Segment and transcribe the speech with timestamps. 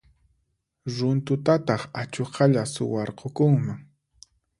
[0.95, 3.79] Runtutataq achuqalla suwarqukunman.